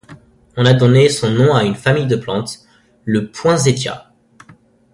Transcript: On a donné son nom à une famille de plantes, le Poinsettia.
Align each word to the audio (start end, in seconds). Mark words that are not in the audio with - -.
On 0.57 0.65
a 0.65 0.73
donné 0.73 1.09
son 1.09 1.29
nom 1.29 1.53
à 1.53 1.63
une 1.63 1.75
famille 1.75 2.07
de 2.07 2.15
plantes, 2.15 2.61
le 3.05 3.29
Poinsettia. 3.29 4.11